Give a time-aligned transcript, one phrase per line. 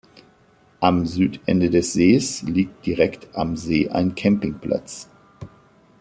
[0.79, 5.07] Am Südende des Sees liegt direkt am See ein Campingplatz.